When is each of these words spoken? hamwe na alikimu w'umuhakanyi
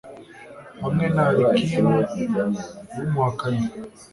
hamwe 0.81 1.05
na 1.15 1.23
alikimu 1.29 1.97
w'umuhakanyi 2.95 3.67